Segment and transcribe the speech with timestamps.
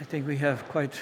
[0.00, 0.98] I think we have quite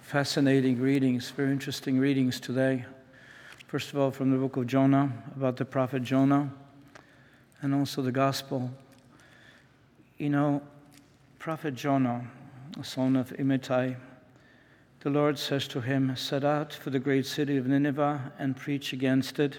[0.00, 2.84] fascinating readings, very interesting readings today.
[3.66, 6.52] First of all, from the book of Jonah, about the prophet Jonah,
[7.62, 8.70] and also the gospel.
[10.18, 10.62] You know,
[11.40, 12.24] prophet Jonah,
[12.84, 13.96] son of Amittai,
[15.00, 18.92] the Lord says to him, Set out for the great city of Nineveh and preach
[18.92, 19.58] against it.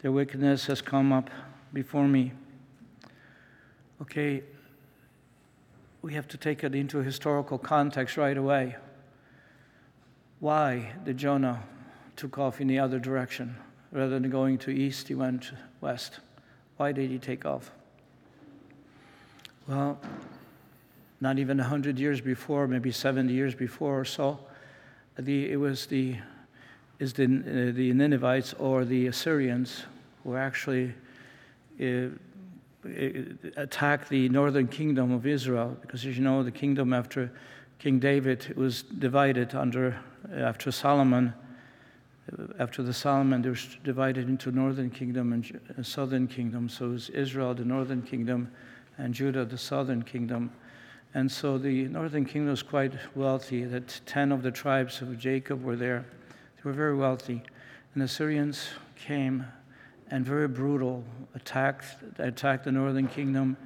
[0.00, 1.30] Their wickedness has come up
[1.72, 2.32] before me.
[4.02, 4.42] Okay,
[6.02, 8.76] we have to take it into historical context right away.
[10.40, 11.64] Why did Jonah
[12.16, 13.56] took off in the other direction?
[13.90, 16.20] Rather than going to east, he went west.
[16.76, 17.70] Why did he take off?
[19.66, 19.98] Well,
[21.20, 24.38] not even 100 years before, maybe 70 years before or so,
[25.18, 26.16] the, it was the,
[27.00, 29.82] is the, uh, the Ninevites or the Assyrians
[30.22, 30.94] who actually
[31.80, 32.08] uh,
[32.86, 37.28] Uh, attacked the northern kingdom of Israel, because as you know, the kingdom after
[37.80, 39.98] King David was divided under
[40.32, 41.34] uh, after Solomon.
[42.32, 46.68] Uh, after the Solomon, they were divided into northern kingdom and southern kingdom.
[46.68, 48.48] So it was Israel, the northern kingdom,
[48.96, 50.52] and Judah, the southern kingdom.
[51.14, 53.64] And so the northern kingdom was quite wealthy.
[53.64, 56.04] That ten of the tribes of Jacob were there.
[56.56, 57.42] They were very wealthy.
[57.94, 59.46] And the Assyrians came
[60.10, 61.84] and very brutal, attacked,
[62.18, 63.56] attacked the northern kingdom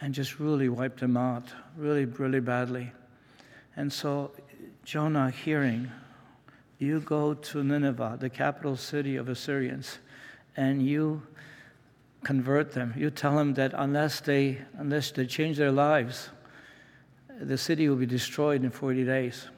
[0.00, 1.44] and just really wiped them out,
[1.76, 2.92] really, really badly.
[3.76, 4.32] And so
[4.84, 5.90] Jonah, hearing,
[6.78, 9.98] you go to Nineveh, the capital city of Assyrians,
[10.56, 11.22] and you
[12.22, 12.92] convert them.
[12.96, 16.28] You tell them that unless they, unless they change their lives,
[17.40, 19.48] the city will be destroyed in 40 days.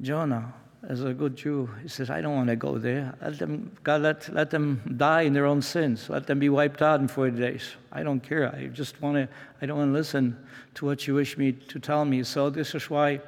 [0.00, 0.52] Jonah
[0.88, 3.14] as a good Jew, he says, I don't want to go there.
[3.22, 6.10] Let them, God, let, let them die in their own sins.
[6.10, 7.76] Let them be wiped out in 40 days.
[7.92, 8.52] I don't care.
[8.52, 9.28] I just want to,
[9.60, 10.36] I don't want to listen
[10.74, 12.24] to what you wish me to tell me.
[12.24, 13.20] So this is why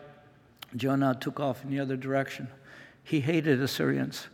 [0.77, 2.49] Jonah took off in the other direction.
[3.05, 4.27] He hated Assyrians,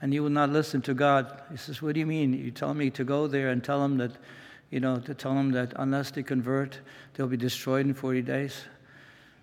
[0.00, 1.42] and he would not listen to God.
[1.50, 2.32] He says, What do you mean?
[2.32, 4.12] You tell me to go there and tell them that,
[4.70, 6.78] you know, to tell them that unless they convert,
[7.14, 8.62] they'll be destroyed in 40 days.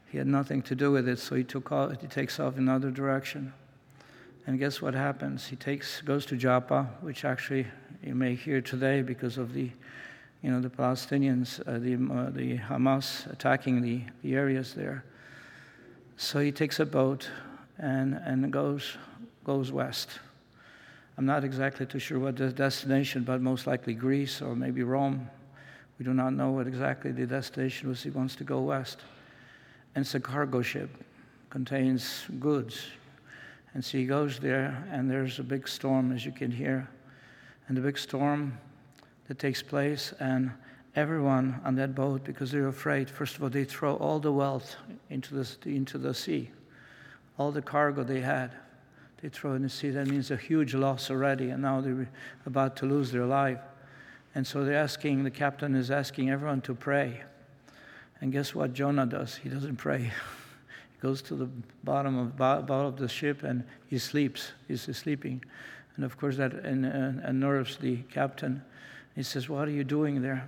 [0.10, 2.64] He had nothing to do with it, so he, took off, he takes off in
[2.64, 3.54] another direction.
[4.46, 5.48] And guess what happens?
[5.48, 7.68] He takes, goes to Joppa, which actually
[8.02, 9.70] you may hear today because of the,
[10.42, 15.04] you know, the Palestinians, uh, the, uh, the Hamas attacking the, the areas there.
[16.16, 17.30] So he takes a boat
[17.78, 18.96] and, and goes,
[19.44, 20.20] goes west.
[21.18, 25.30] I'm not exactly too sure what the destination, but most likely Greece or maybe Rome.
[26.00, 28.02] We do not know what exactly the destination was.
[28.02, 29.00] He wants to go west
[29.98, 30.92] and it's a cargo ship,
[31.50, 32.86] contains goods.
[33.74, 36.88] And so he goes there, and there's a big storm, as you can hear.
[37.68, 38.60] And the big storm
[39.28, 40.52] that takes place, and
[40.96, 44.76] everyone on that boat, because they're afraid, first of all, they throw all the wealth
[45.10, 46.52] into the, into the sea,
[47.40, 48.52] all the cargo they had.
[49.24, 49.90] They throw in the sea.
[49.90, 52.08] That means a huge loss already, and now they're
[52.46, 53.62] about to lose their life.
[54.36, 57.24] And so they're asking, the captain is asking everyone to pray.
[58.22, 59.36] And guess what Jonah does?
[59.36, 60.00] He doesn't pray.
[60.92, 61.50] he goes to the
[61.84, 64.52] bottom of, bottom of the ship and he sleeps.
[64.68, 65.44] He's sleeping.
[65.96, 68.64] And of course, that unnerves the captain.
[69.16, 70.48] He says, What are you doing there?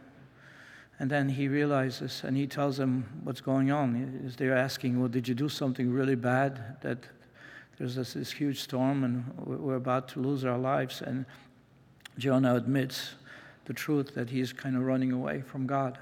[1.00, 4.32] And then he realizes and he tells them what's going on.
[4.38, 7.00] They're asking, Well, did you do something really bad that
[7.78, 11.02] there's this, this huge storm and we're about to lose our lives?
[11.02, 11.26] And
[12.18, 13.16] Jonah admits
[13.66, 15.98] the truth that he's kind of running away from God.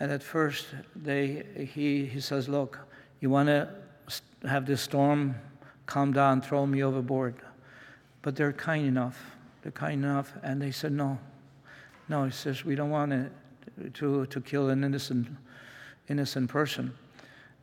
[0.00, 0.66] And at first,
[0.96, 2.78] they, he, he says, Look,
[3.20, 3.68] you want to
[4.46, 5.34] have this storm
[5.86, 7.34] calm down, throw me overboard.
[8.22, 9.20] But they're kind enough.
[9.62, 10.32] They're kind enough.
[10.42, 11.18] And they said, No.
[12.08, 15.28] No, he says, We don't want to, to, to kill an innocent,
[16.08, 16.94] innocent person.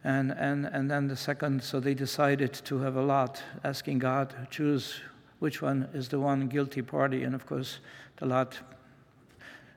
[0.04, 4.34] And, and, and then the second, so they decided to have a lot, asking God
[4.50, 5.00] choose
[5.40, 7.24] which one is the one guilty party.
[7.24, 7.80] And of course,
[8.18, 8.58] the lot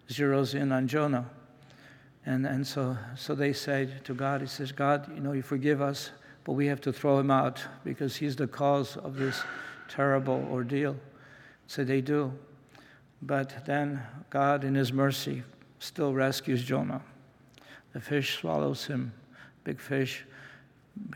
[0.08, 1.26] zeroes in on Jonah.
[2.26, 5.82] And, and so, so they said to God, He says, God, you know, you forgive
[5.82, 6.10] us,
[6.44, 9.42] but we have to throw him out because he's the cause of this
[9.88, 10.96] terrible ordeal.
[11.66, 12.32] So they do.
[13.22, 15.42] But then God, in His mercy,
[15.78, 17.02] still rescues Jonah.
[17.92, 19.12] The fish swallows him,
[19.62, 20.24] big fish.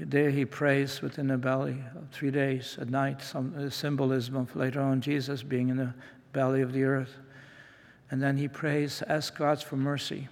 [0.01, 4.81] There he prays within the belly of three days at night, some symbolism of later
[4.81, 5.93] on Jesus being in the
[6.33, 7.17] belly of the earth.
[8.11, 10.29] And then he prays, asks God for mercy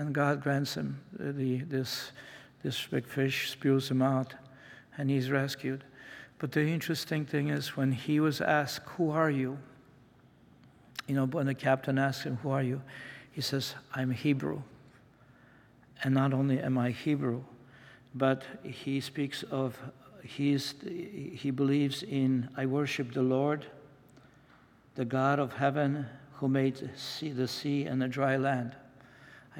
[0.00, 2.12] and God grants him the, this,
[2.62, 4.34] this big fish spews him out,
[4.96, 5.84] and he's rescued.
[6.38, 9.58] But the interesting thing is, when he was asked, Who are you?
[11.06, 12.80] You know, when the captain asked him, Who are you?
[13.30, 14.62] He says, I'm Hebrew.
[16.02, 17.42] And not only am I Hebrew,
[18.14, 19.78] but he speaks of
[20.24, 23.66] he's, he believes in I worship the Lord,
[24.94, 26.06] the God of heaven
[26.36, 26.88] who made
[27.20, 28.74] the sea and the dry land.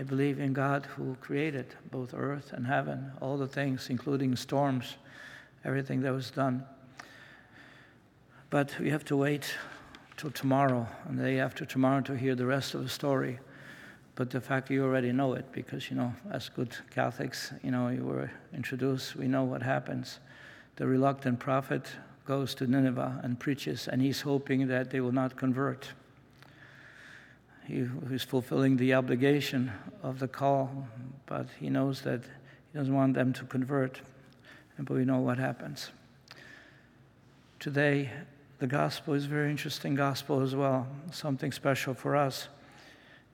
[0.01, 4.97] I believe in God who created both earth and heaven, all the things, including storms,
[5.63, 6.65] everything that was done.
[8.49, 9.55] But we have to wait
[10.17, 13.41] till tomorrow and the day after tomorrow to hear the rest of the story.
[14.15, 17.89] But the fact you already know it, because you know, as good Catholics, you know,
[17.89, 20.21] you were introduced, we know what happens.
[20.77, 21.85] The reluctant prophet
[22.25, 25.93] goes to Nineveh and preaches, and he's hoping that they will not convert.
[27.67, 29.71] He, he's fulfilling the obligation
[30.03, 30.89] of the call,
[31.27, 34.01] but he knows that he doesn't want them to convert.
[34.79, 35.91] But we know what happens.
[37.59, 38.11] Today,
[38.59, 42.49] the gospel is a very interesting gospel as well, something special for us.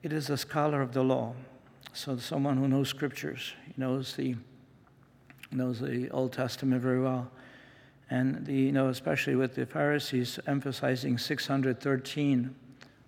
[0.03, 1.33] It is a scholar of the law,
[1.93, 4.35] so someone who knows scriptures, he knows the
[5.49, 7.31] knows the Old Testament very well,
[8.09, 12.53] and the, you know especially with the Pharisees emphasizing 613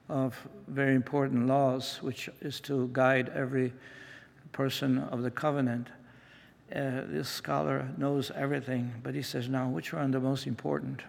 [0.09, 0.35] of
[0.67, 3.71] very important laws, which is to guide every
[4.51, 5.87] person of the covenant.
[6.75, 11.01] Uh, this scholar knows everything, but he says, now, which one are the most important?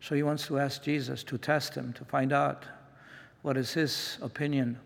[0.00, 2.64] So he wants to ask Jesus to test him, to find out
[3.42, 4.78] what is his opinion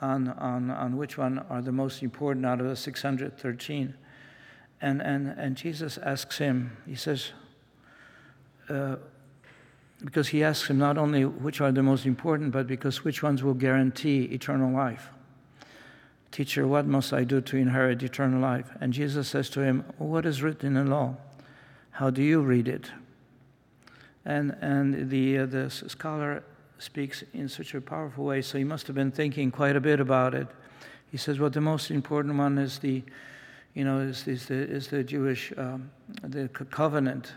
[0.00, 3.94] on, on, on which one are the most important out of the 613.
[4.82, 7.30] And, and, and Jesus asks him, he says,
[8.68, 8.96] uh,
[10.04, 13.42] because he asks him not only which are the most important, but because which ones
[13.42, 15.08] will guarantee eternal life.
[16.30, 18.70] Teacher, what must I do to inherit eternal life?
[18.80, 21.16] And Jesus says to him, What is written in the law?
[21.92, 22.90] How do you read it?
[24.26, 26.42] And, and the, uh, the scholar
[26.78, 30.00] speaks in such a powerful way, so he must have been thinking quite a bit
[30.00, 30.46] about it.
[31.10, 33.02] He says, well, the most important one is the,
[33.72, 35.90] you know, is, is, the, is the Jewish, um,
[36.22, 37.32] the covenant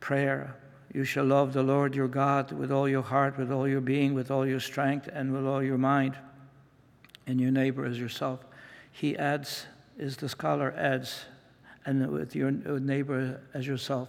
[0.00, 0.56] prayer.
[0.92, 4.12] You shall love the Lord your God with all your heart, with all your being,
[4.12, 6.16] with all your strength, and with all your mind,
[7.26, 8.40] and your neighbor as yourself.
[8.90, 9.66] He adds,
[9.98, 11.26] is the scholar adds,
[11.86, 14.08] and with your neighbor as yourself.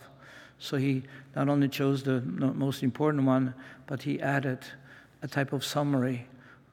[0.58, 1.04] So he
[1.36, 3.54] not only chose the most important one,
[3.86, 4.60] but he added
[5.22, 6.28] a type of summary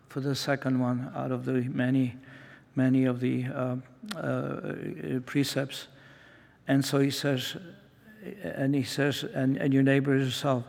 [0.09, 2.17] for the second one out of the many,
[2.77, 3.77] many of the uh,
[4.17, 5.89] uh, precepts.
[6.67, 7.57] And so he says,
[8.43, 10.65] and he says, and, and your neighbor is yourself.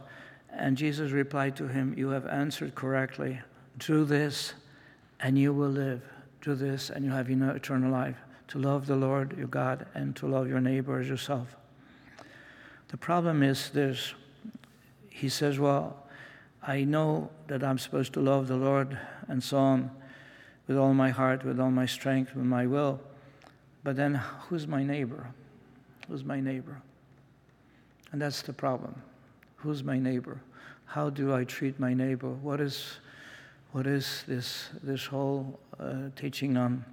[0.51, 3.39] And Jesus replied to him, You have answered correctly.
[3.77, 4.53] Do this,
[5.19, 6.01] and you will live.
[6.41, 8.17] Do this, and you have eternal life.
[8.49, 11.55] To love the Lord your God and to love your neighbor as yourself.
[12.87, 14.13] The problem is this
[15.09, 16.07] he says, Well,
[16.61, 18.97] I know that I'm supposed to love the Lord
[19.27, 19.91] and so on
[20.67, 22.99] with all my heart, with all my strength, with my will.
[23.83, 25.27] But then who's my neighbor?
[26.07, 26.81] Who's my neighbor?
[28.11, 29.01] And that's the problem.
[29.57, 30.41] Who's my neighbor?
[30.85, 32.29] How do I treat my neighbor?
[32.29, 32.99] What is,
[33.71, 36.83] what is this, this whole uh, teaching on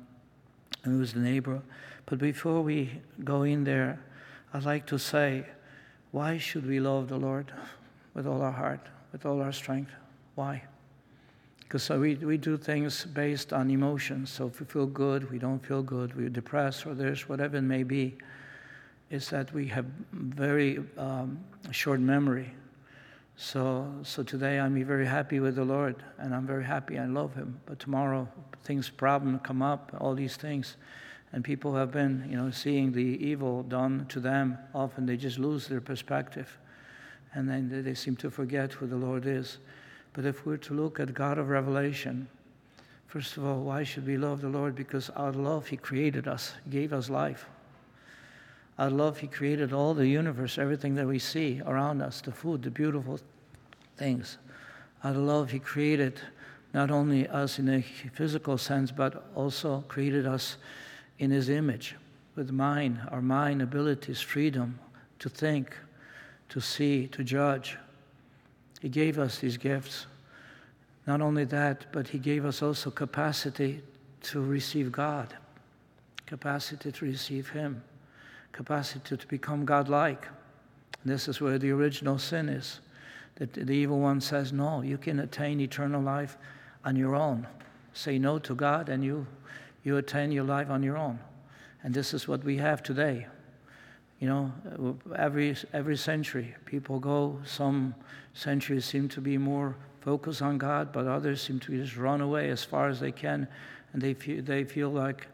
[0.84, 1.62] who's the neighbor?
[2.04, 3.98] But before we go in there,
[4.52, 5.46] I'd like to say
[6.12, 7.52] why should we love the Lord
[8.14, 8.80] with all our heart,
[9.12, 9.90] with all our strength?
[10.34, 10.62] Why?
[11.60, 14.30] Because we, we do things based on emotions.
[14.30, 17.62] So if we feel good, we don't feel good, we're depressed, or there's whatever it
[17.62, 18.16] may be,
[19.10, 21.38] is that we have very um,
[21.70, 22.52] short memory.
[23.36, 26.98] So, so today I'm very happy with the Lord, and I'm very happy.
[26.98, 27.60] I love Him.
[27.66, 28.28] But tomorrow,
[28.64, 30.76] things, problem come up, all these things
[31.32, 34.58] and people have been, you know, seeing the evil done to them.
[34.74, 36.58] Often they just lose their perspective,
[37.34, 39.58] and then they seem to forget who the Lord is.
[40.12, 42.28] But if we're to look at God of Revelation,
[43.06, 44.74] first of all, why should we love the Lord?
[44.74, 47.46] Because out of love, He created us, gave us life.
[48.78, 52.32] Out of love, He created all the universe, everything that we see around us, the
[52.32, 53.18] food, the beautiful
[53.96, 54.38] things.
[55.02, 56.20] Out of love, He created
[56.76, 60.58] not only us in a physical sense, but also created us
[61.18, 61.96] in his image
[62.34, 64.78] with mind, our mind, abilities, freedom
[65.18, 65.74] to think,
[66.50, 67.78] to see, to judge.
[68.82, 70.06] He gave us these gifts.
[71.06, 73.80] Not only that, but he gave us also capacity
[74.24, 75.34] to receive God,
[76.26, 77.82] capacity to receive him,
[78.56, 80.26] capacity to become godlike.
[81.04, 82.80] This is where the original sin is.
[83.36, 86.38] That the evil one says, No, you can attain eternal life
[86.84, 87.46] on your own.
[87.92, 89.26] Say no to God, and you
[89.86, 91.20] you attain your life on your own.
[91.84, 93.28] And this is what we have today.
[94.18, 97.94] You know, every, every century, people go, some
[98.34, 102.50] centuries seem to be more focused on God, but others seem to just run away
[102.50, 103.46] as far as they can,
[103.92, 105.28] and they feel, they feel like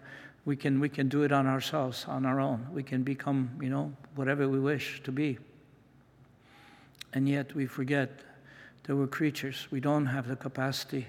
[0.45, 2.67] We can, we can do it on ourselves, on our own.
[2.73, 5.39] We can become, you know, whatever we wish to be.
[7.13, 8.11] And yet we forget
[8.85, 9.69] that we're creatures.
[9.71, 11.07] We don't have the capacity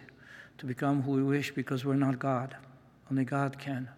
[0.59, 2.55] to become who we wish because we're not God.
[3.09, 3.89] Only God can.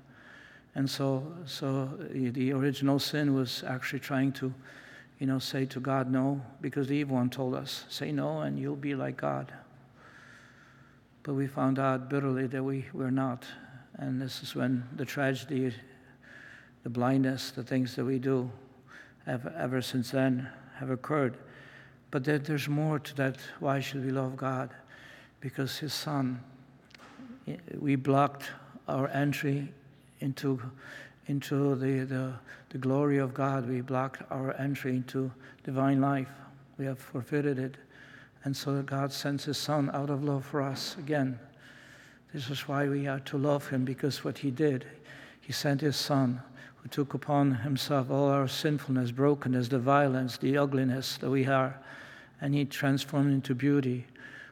[0.75, 4.53] And so, so the original sin was actually trying to,
[5.19, 8.59] you know, say to God no, because the evil one told us, say no and
[8.59, 9.53] you'll be like God.
[11.23, 13.45] But we found out bitterly that we were not.
[13.97, 15.73] And this is when the tragedy,
[16.83, 18.51] the blindness, the things that we do
[19.25, 21.37] have ever since then have occurred.
[22.11, 23.37] But there's more to that.
[23.59, 24.69] Why should we love God?
[25.39, 26.39] Because His Son,
[27.77, 28.51] we blocked
[28.87, 29.71] our entry
[30.19, 30.61] into,
[31.27, 32.33] into the, the,
[32.69, 33.67] the glory of God.
[33.67, 35.31] We blocked our entry into
[35.63, 36.29] divine life.
[36.77, 37.77] We have forfeited it.
[38.43, 41.39] And so God sends His Son out of love for us again.
[42.35, 44.85] This is why we are to love Him, because what He did,
[45.39, 46.41] He sent His Son
[46.75, 51.79] who took upon Himself all our sinfulness, brokenness, the violence, the ugliness that we are,
[52.41, 54.05] and He transformed into beauty,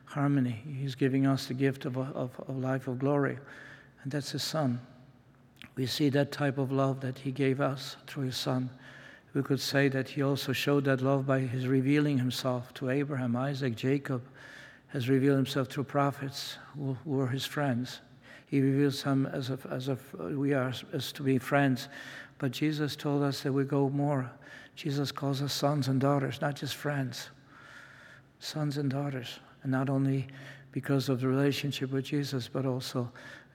[0.06, 0.64] harmony.
[0.80, 3.38] He's giving us the gift of, of, life of glory,
[4.04, 4.80] and that's His Son
[5.76, 8.70] we see that type of love that He gave us through His Son.
[9.34, 13.36] We could say that He also showed that love by His revealing Himself to Abraham,
[13.36, 14.22] Isaac, Jacob,
[14.94, 18.00] has revealed Himself through prophets who, were His friends.
[18.46, 21.90] He reveals Him as if, as if uh, we are as to be friends.
[22.38, 24.32] But Jesus told us that we go more.
[24.76, 27.30] Jesus calls us sons and daughters, not just friends.
[28.40, 29.40] Sons and daughters.
[29.64, 30.28] And not only
[30.72, 33.12] because of the relationship with Jesus, but also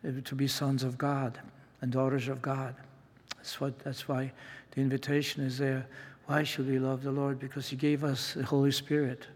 [0.06, 1.38] uh, to be sons of God
[1.80, 2.74] and daughters of God.
[3.36, 4.32] That's, what, that's why
[4.72, 5.86] the invitation is there.
[6.26, 7.38] Why should we love the Lord?
[7.38, 9.26] Because He gave us the Holy Spirit,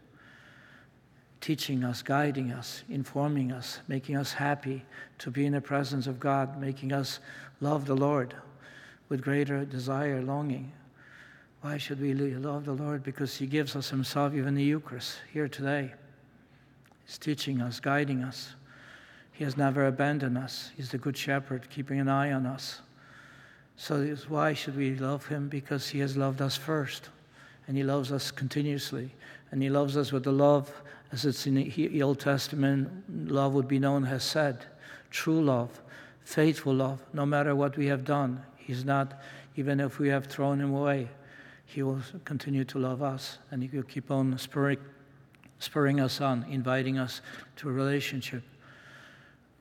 [1.42, 4.84] teaching us, guiding us, informing us, making us happy
[5.18, 7.18] to be in the presence of God, making us
[7.60, 8.32] love the Lord
[9.10, 10.72] with greater desire, longing.
[11.60, 13.02] Why should we love the Lord?
[13.02, 15.92] Because He gives us Himself, even the Eucharist, here today.
[17.04, 18.54] He's teaching us, guiding us.
[19.32, 20.70] He has never abandoned us.
[20.76, 22.80] He's the good shepherd, keeping an eye on us.
[23.76, 25.48] So why should we love him?
[25.48, 27.08] Because he has loved us first.
[27.66, 29.10] And he loves us continuously.
[29.50, 30.72] And he loves us with the love,
[31.12, 32.90] as it's in the Old Testament,
[33.30, 34.66] love would be known as hesed.
[35.10, 35.80] True love,
[36.24, 38.42] faithful love, no matter what we have done.
[38.56, 39.20] He's not,
[39.56, 41.08] even if we have thrown him away,
[41.66, 43.38] he will continue to love us.
[43.50, 44.78] And he will keep on spurring,
[45.58, 47.20] spurring us on, inviting us
[47.56, 48.42] to a relationship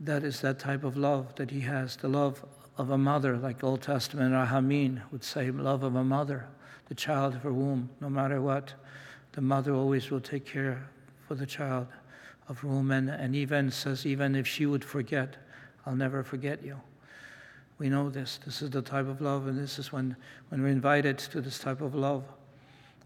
[0.01, 2.43] that is that type of love that he has the love
[2.77, 6.47] of a mother, like Old Testament Rahamin would say, love of a mother,
[6.87, 8.73] the child of her womb, no matter what.
[9.33, 10.89] The mother always will take care
[11.31, 11.87] for the child
[12.49, 15.37] of womb, and, even says, even if she would forget,
[15.85, 16.75] I'll never forget you.
[17.77, 18.37] We know this.
[18.45, 20.17] This is the type of love, and this is when,
[20.49, 22.25] when we're invited to this type of love,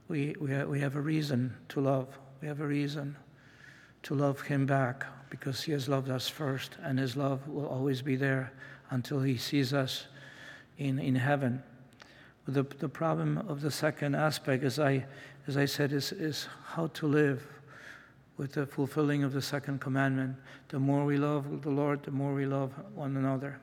[0.08, 2.08] we, we, we have a reason to love.
[2.42, 3.16] We have a reason
[4.02, 8.02] to love Him back because He has loved us first, and His love will always
[8.02, 8.52] be there
[8.90, 10.08] until He sees us
[10.80, 11.62] in, in heaven.
[12.48, 15.06] The, the problem of the second aspect, as I,
[15.46, 17.55] as I said, is, is how to live
[18.38, 20.36] with the fulfilling of the second commandment.
[20.70, 23.60] The more we love the Lord, the more we love one another.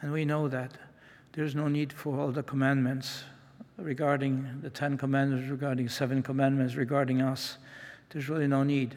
[0.00, 0.72] And we know that.
[1.32, 3.24] There's no need for all the commandments
[3.76, 7.58] regarding the Ten Commandments, regarding seven commandments, regarding us.
[8.10, 8.96] There's really no need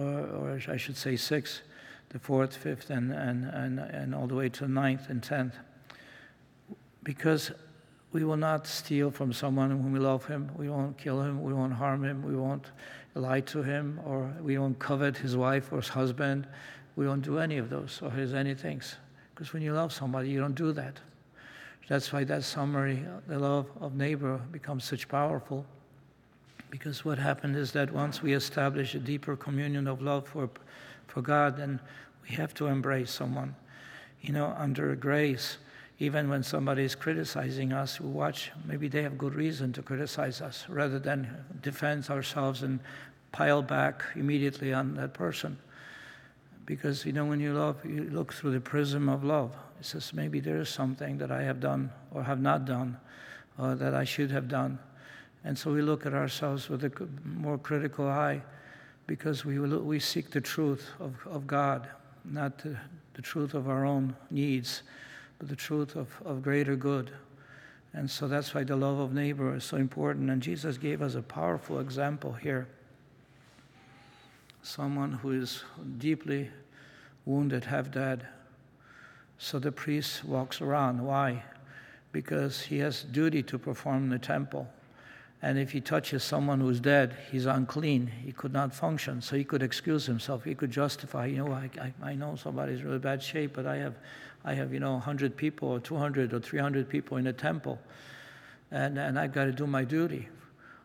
[0.00, 1.62] or, or I should say six,
[2.10, 5.54] the fourth, fifth, and, and, and, and all the way to the ninth and tenth.
[7.02, 7.52] Because
[8.12, 10.50] we will not steal from someone whom we love him.
[10.56, 11.42] We won't kill him.
[11.42, 12.22] We won't harm him.
[12.22, 12.66] We won't
[13.14, 16.46] lie to him, or we won't covet his wife or his husband.
[16.96, 18.82] We won't do any of those or his anything.
[19.34, 20.98] Because when you love somebody, you don't do that.
[21.88, 25.64] That's why that summary, the love of neighbor, becomes such powerful.
[26.70, 30.48] Because what happened is that once we establish a deeper communion of love for,
[31.08, 31.80] for God, then
[32.22, 33.56] we have to embrace someone.
[34.20, 35.58] You know, under grace,
[36.00, 40.40] even when somebody is criticizing us, we watch, maybe they have good reason to criticize
[40.40, 42.80] us, rather than defend ourselves and
[43.30, 45.56] pile back immediately on that person.
[46.66, 49.54] Because, you know, when you love, you look through the prism of love.
[49.78, 52.96] It says, maybe there is something that I have done or have not done,
[53.58, 54.80] or that I should have done
[55.44, 58.42] and so we look at ourselves with a more critical eye
[59.06, 61.88] because we, we seek the truth of, of God,
[62.24, 62.76] not the,
[63.14, 64.82] the truth of our own needs,
[65.40, 67.10] the truth of, of greater good.
[67.92, 70.30] And so that's why the love of neighbor is so important.
[70.30, 72.68] And Jesus gave us a powerful example here.
[74.62, 75.64] Someone who is
[75.98, 76.50] deeply
[77.24, 78.26] wounded, half dead,
[79.38, 81.02] So the priest walks around.
[81.02, 81.42] Why?
[82.12, 84.68] Because he has duty to perform in the temple.
[85.42, 88.06] And if he touches someone who's dead, he's unclean.
[88.06, 89.22] He could not function.
[89.22, 90.44] So he could excuse himself.
[90.44, 93.66] He could justify, you know, I, I, I know somebody's in really bad shape, but
[93.66, 93.94] I have,
[94.44, 97.78] I have, you know, 100 people or 200 or 300 people in the temple.
[98.70, 100.28] And, and I've got to do my duty.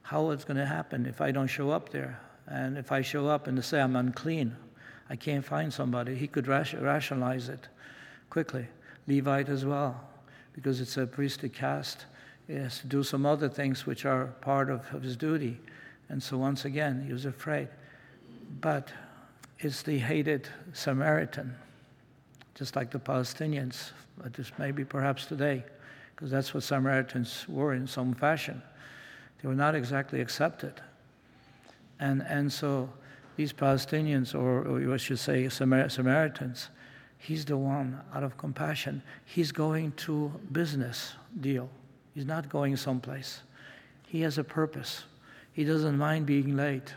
[0.03, 2.19] How is going to happen if I don't show up there?
[2.47, 4.55] And if I show up and they say I'm unclean,
[5.09, 6.15] I can't find somebody.
[6.15, 7.67] He could rationalize it
[8.29, 8.67] quickly.
[9.07, 9.99] Levite as well,
[10.53, 12.05] because it's a priestly caste.
[12.47, 15.59] He has to do some other things which are part of, of his duty.
[16.09, 17.67] And so once again, he was afraid.
[18.61, 18.91] But
[19.59, 21.55] it's the hated Samaritan,
[22.53, 23.91] just like the Palestinians,
[24.31, 25.63] just maybe perhaps today,
[26.15, 28.61] because that's what Samaritans were in some fashion.
[29.41, 30.73] They were not exactly accepted.
[31.99, 32.89] And, and so
[33.37, 36.69] these Palestinians, or, or I should say Samar- Samaritans,
[37.17, 39.01] he's the one out of compassion.
[39.25, 41.69] He's going to business deal
[42.15, 43.41] He's not going someplace.
[44.07, 45.03] He has a purpose.
[45.51, 46.93] He doesn't mind being late.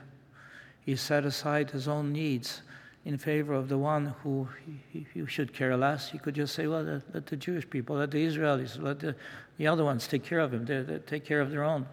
[0.80, 2.62] He set aside his own needs
[3.04, 4.48] in favor of the one who
[4.92, 6.08] he, he should care less.
[6.08, 9.14] He could just say, well, let, let, the Jewish people, let the Israelis, let the,
[9.56, 10.64] the other ones take care of him.
[10.64, 11.86] They, they take care of their own.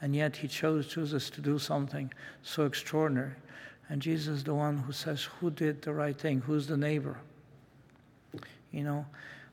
[0.00, 2.12] And yet he chose, chooses to do something
[2.42, 3.32] so extraordinary.
[3.88, 6.40] And Jesus is the one who says, who did the right thing?
[6.40, 7.18] Who's the neighbor?
[8.72, 9.06] You know,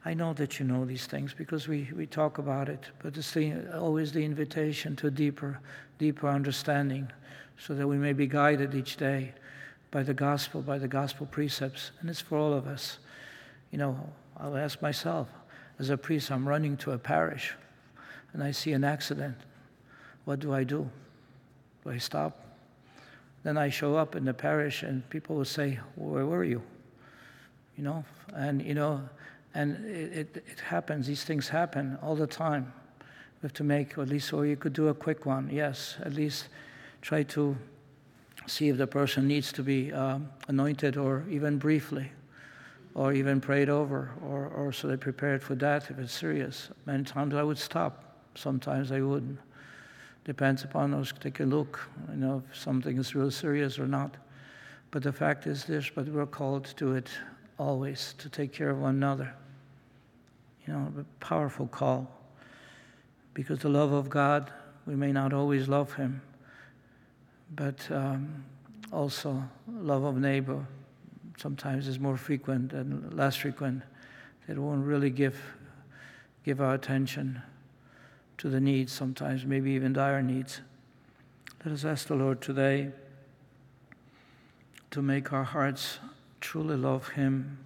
[0.05, 3.31] I know that you know these things because we, we talk about it, but it's
[3.33, 5.59] the, always the invitation to deeper,
[5.97, 7.11] deeper understanding
[7.57, 9.33] so that we may be guided each day
[9.91, 11.91] by the gospel, by the gospel precepts.
[11.99, 12.99] And it's for all of us.
[13.71, 15.27] You know, I'll ask myself,
[15.79, 17.53] as a priest, I'm running to a parish
[18.33, 19.35] and I see an accident.
[20.25, 20.89] What do I do?
[21.83, 22.39] Do I stop?
[23.43, 26.61] Then I show up in the parish and people will say, Where were you?
[27.77, 29.01] You know, and you know,
[29.53, 32.71] and it, it, it, happens, these things happen all the time.
[33.41, 35.97] We have to make, or at least, or you could do a quick one, yes,
[36.03, 36.49] at least
[37.01, 37.57] try to
[38.47, 42.11] see if the person needs to be um, anointed or even briefly,
[42.95, 46.69] or even prayed over, or, or so they prepared for that if it's serious.
[46.85, 49.39] Many times I would stop, sometimes I wouldn't.
[50.25, 51.79] Depends upon us, to take a look,
[52.11, 54.15] you know, if something is real serious or not.
[54.91, 57.09] But the fact is this, but we're called to it
[57.59, 59.33] always to take care of one another.
[60.65, 62.09] You know, a powerful call.
[63.33, 64.51] Because the love of God,
[64.87, 66.21] we may not always love Him,
[67.55, 68.43] but um,
[68.91, 70.65] also love of neighbor
[71.37, 73.83] sometimes is more frequent and less frequent.
[74.47, 75.39] That won't really give
[76.43, 77.41] give our attention
[78.37, 80.61] to the needs, sometimes maybe even dire needs.
[81.63, 82.91] Let us ask the Lord today
[84.91, 85.99] to make our hearts
[86.41, 87.57] truly love Him,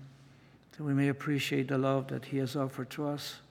[0.71, 3.41] that we may appreciate the love that He has offered to us,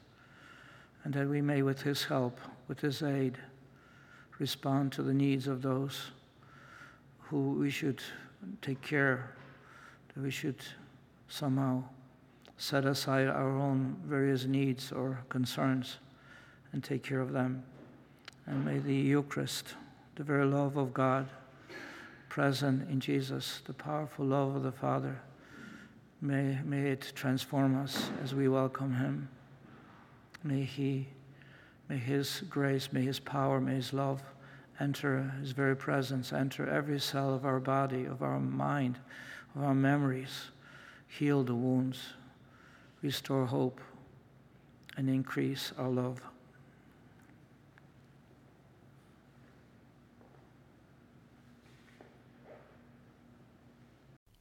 [1.05, 3.39] and that we may, with His help, with His aid,
[4.39, 6.11] respond to the needs of those
[7.19, 8.03] who we should
[8.61, 9.35] take care,
[10.15, 10.61] that we should
[11.29, 11.83] somehow
[12.59, 15.99] set aside our own various needs or concerns
[16.73, 17.63] and take care of them.
[18.47, 19.75] And may the Eucharist,
[20.17, 21.29] the very love of God,
[22.33, 25.21] present in Jesus, the powerful love of the Father.
[26.23, 29.29] May, may it transform us as we welcome Him.
[30.43, 31.09] May He,
[31.91, 34.23] may His grace, may His power, may His love
[34.81, 38.99] enter His very presence, enter every cell of our body, of our mind,
[39.55, 40.53] of our memories,
[41.09, 42.01] heal the wounds,
[43.03, 43.79] restore hope,
[44.97, 46.23] and increase our love.